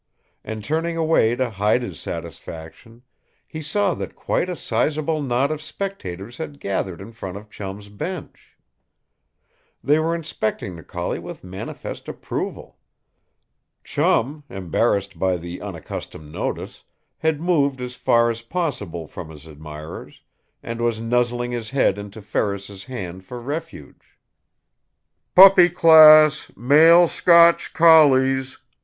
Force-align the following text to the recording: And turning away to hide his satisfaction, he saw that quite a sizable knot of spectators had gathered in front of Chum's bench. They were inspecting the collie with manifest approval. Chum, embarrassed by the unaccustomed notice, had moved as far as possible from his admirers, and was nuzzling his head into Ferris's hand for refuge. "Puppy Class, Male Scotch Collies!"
And 0.43 0.63
turning 0.63 0.97
away 0.97 1.35
to 1.35 1.51
hide 1.51 1.83
his 1.83 1.99
satisfaction, 1.99 3.03
he 3.47 3.61
saw 3.61 3.93
that 3.93 4.15
quite 4.15 4.49
a 4.49 4.55
sizable 4.55 5.21
knot 5.21 5.51
of 5.51 5.61
spectators 5.61 6.39
had 6.39 6.59
gathered 6.59 6.99
in 6.99 7.11
front 7.11 7.37
of 7.37 7.51
Chum's 7.51 7.87
bench. 7.87 8.57
They 9.83 9.99
were 9.99 10.15
inspecting 10.15 10.75
the 10.75 10.81
collie 10.81 11.19
with 11.19 11.43
manifest 11.43 12.07
approval. 12.07 12.79
Chum, 13.83 14.43
embarrassed 14.49 15.19
by 15.19 15.37
the 15.37 15.61
unaccustomed 15.61 16.31
notice, 16.31 16.83
had 17.19 17.39
moved 17.39 17.79
as 17.79 17.93
far 17.93 18.31
as 18.31 18.41
possible 18.41 19.05
from 19.05 19.29
his 19.29 19.45
admirers, 19.47 20.23
and 20.63 20.81
was 20.81 20.99
nuzzling 20.99 21.51
his 21.51 21.69
head 21.69 21.99
into 21.99 22.23
Ferris's 22.23 22.85
hand 22.85 23.23
for 23.23 23.39
refuge. 23.39 24.17
"Puppy 25.35 25.69
Class, 25.69 26.49
Male 26.57 27.07
Scotch 27.07 27.73
Collies!" 27.75 28.57